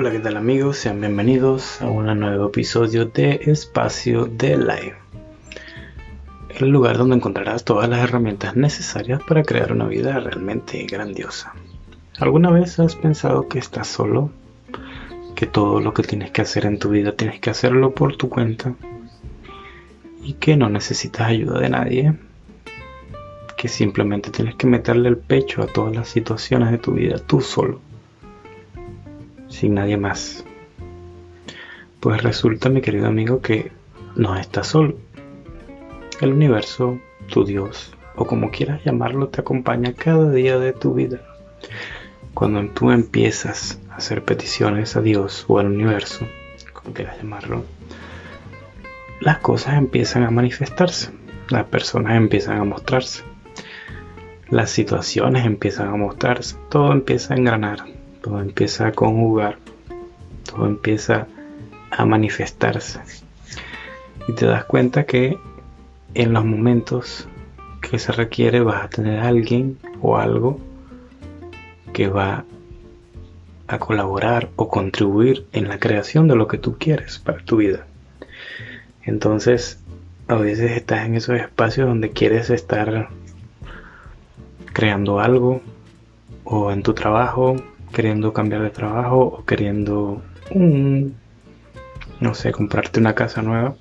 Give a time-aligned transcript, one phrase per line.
[0.00, 0.78] Hola, ¿qué tal amigos?
[0.78, 4.96] Sean bienvenidos a un nuevo episodio de Espacio de Live.
[6.58, 11.52] El lugar donde encontrarás todas las herramientas necesarias para crear una vida realmente grandiosa.
[12.18, 14.30] ¿Alguna vez has pensado que estás solo?
[15.34, 18.30] Que todo lo que tienes que hacer en tu vida tienes que hacerlo por tu
[18.30, 18.72] cuenta?
[20.22, 22.14] Y que no necesitas ayuda de nadie?
[23.54, 27.42] Que simplemente tienes que meterle el pecho a todas las situaciones de tu vida tú
[27.42, 27.89] solo
[29.50, 30.44] sin nadie más.
[32.00, 33.70] Pues resulta, mi querido amigo, que
[34.16, 34.94] no estás solo.
[36.20, 41.20] El universo, tu Dios, o como quieras llamarlo, te acompaña cada día de tu vida.
[42.32, 46.26] Cuando tú empiezas a hacer peticiones a Dios o al universo,
[46.72, 47.64] como quieras llamarlo,
[49.20, 51.10] las cosas empiezan a manifestarse,
[51.50, 53.22] las personas empiezan a mostrarse,
[54.48, 57.84] las situaciones empiezan a mostrarse, todo empieza a engranar,
[58.22, 59.58] todo empieza a conjugar,
[60.44, 61.26] todo empieza
[61.90, 63.00] a manifestarse.
[64.28, 65.38] Y te das cuenta que
[66.14, 67.28] en los momentos
[67.80, 70.60] que se requiere vas a tener alguien o algo
[71.92, 72.44] que va
[73.66, 77.86] a colaborar o contribuir en la creación de lo que tú quieres para tu vida.
[79.02, 79.80] Entonces,
[80.28, 83.08] a veces estás en esos espacios donde quieres estar
[84.72, 85.60] creando algo
[86.44, 87.56] o en tu trabajo
[87.92, 90.22] queriendo cambiar de trabajo o queriendo,
[92.20, 93.74] no sé, comprarte una casa nueva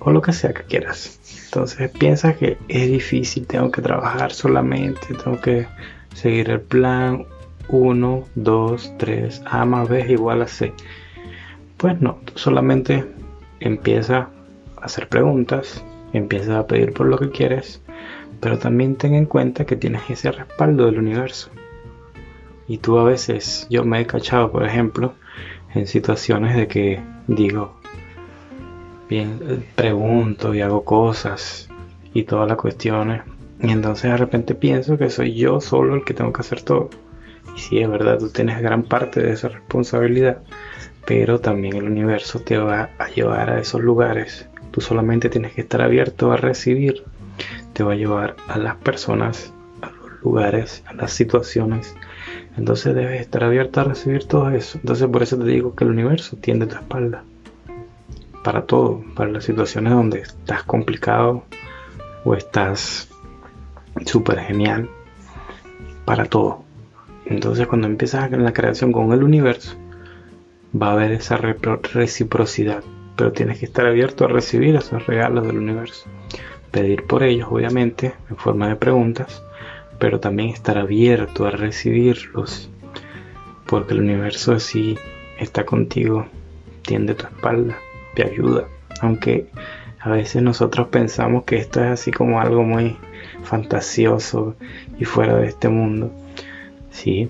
[0.00, 1.20] o lo que sea que quieras.
[1.46, 5.66] Entonces piensas que es difícil, tengo que trabajar solamente, tengo que
[6.14, 7.26] seguir el plan
[7.68, 10.72] 1, 2, 3, A más B igual a C.
[11.76, 13.04] Pues no, solamente
[13.60, 14.28] empieza
[14.76, 17.82] a hacer preguntas, empieza a pedir por lo que quieres,
[18.40, 21.50] pero también ten en cuenta que tienes ese respaldo del universo.
[22.68, 25.14] Y tú a veces, yo me he cachado, por ejemplo,
[25.74, 27.78] en situaciones de que digo,
[29.08, 31.68] bien, pregunto y hago cosas
[32.12, 33.22] y todas las cuestiones.
[33.60, 36.90] Y entonces de repente pienso que soy yo solo el que tengo que hacer todo.
[37.56, 40.42] Y sí, es verdad, tú tienes gran parte de esa responsabilidad,
[41.06, 44.46] pero también el universo te va a llevar a esos lugares.
[44.70, 47.04] Tú solamente tienes que estar abierto a recibir.
[47.72, 49.52] Te va a llevar a las personas,
[50.22, 51.94] lugares, a las situaciones
[52.58, 54.78] entonces debes estar abierto a recibir todo eso.
[54.78, 57.22] Entonces por eso te digo que el universo tiende tu espalda.
[58.42, 61.44] Para todo, para las situaciones donde estás complicado
[62.24, 63.08] o estás
[64.06, 64.90] súper genial.
[66.04, 66.64] Para todo.
[67.26, 69.76] Entonces cuando empiezas la creación con el universo,
[70.74, 72.82] va a haber esa reciprocidad.
[73.14, 76.08] Pero tienes que estar abierto a recibir esos regalos del universo.
[76.72, 79.42] Pedir por ellos, obviamente, en forma de preguntas
[79.98, 82.70] pero también estar abierto a recibirlos,
[83.66, 84.96] porque el universo así
[85.38, 86.26] está contigo,
[86.82, 87.76] tiende tu espalda,
[88.14, 88.64] te ayuda,
[89.00, 89.46] aunque
[90.00, 92.96] a veces nosotros pensamos que esto es así como algo muy
[93.42, 94.56] fantasioso
[94.98, 96.12] y fuera de este mundo,
[96.90, 97.28] sí,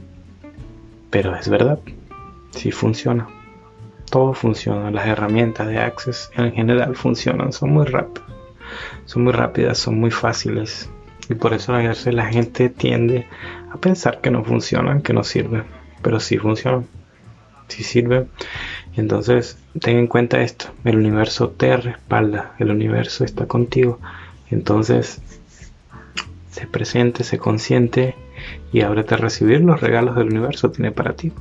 [1.11, 1.79] pero es verdad,
[2.51, 3.29] sí funciona.
[4.11, 8.29] Todo funciona, las herramientas de Access en general funcionan, son muy rápidas,
[9.05, 10.91] son muy rápidas, son muy fáciles,
[11.29, 13.27] y por eso a la gente tiende
[13.71, 15.65] a pensar que no funcionan, que no sirven.
[16.03, 16.87] Pero sí funcionan.
[17.69, 18.29] Sí sirven.
[18.97, 20.67] entonces ten en cuenta esto.
[20.85, 22.55] El universo te respalda.
[22.59, 23.99] El universo está contigo.
[24.51, 25.21] Entonces,
[26.51, 28.15] se presente, se consciente
[28.73, 31.33] y ábrete a recibir los regalos del universo tiene para ti.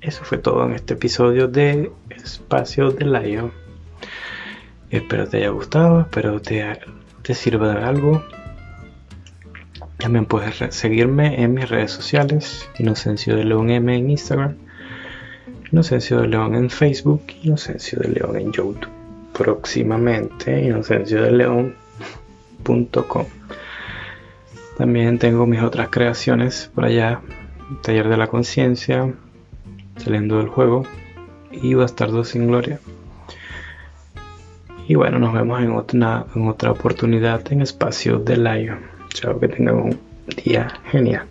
[0.00, 3.52] Eso fue todo en este episodio de Espacio de Lion.
[4.90, 6.64] Espero te haya gustado, espero te
[7.30, 8.24] te sirva de algo.
[9.98, 14.56] También puedes seguirme en mis redes sociales, Inocencio de León M en Instagram,
[15.70, 18.88] Inocencio de León en Facebook, Inocencio de León en YouTube.
[19.32, 23.26] Próximamente, Inocencio de León.com.
[24.76, 27.20] También tengo mis otras creaciones por allá,
[27.84, 29.14] Taller de la Conciencia,
[29.98, 30.84] Saliendo del Juego
[31.52, 32.80] y Bastardo sin Gloria.
[34.90, 38.80] Y bueno, nos vemos en otra, en otra oportunidad en Espacio de Lion.
[39.14, 40.00] Chao, que tengan un
[40.44, 41.28] día genial.